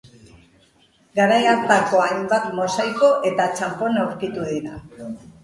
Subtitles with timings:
[1.19, 4.83] Garai hartako hainbat mosaiko eta txanpon aurkitu dira.